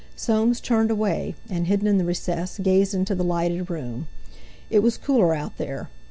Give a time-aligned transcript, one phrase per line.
[0.15, 4.07] Soames turned away, and, hidden in the recess, gazed into the lighted room.
[4.71, 5.89] It was cooler out there.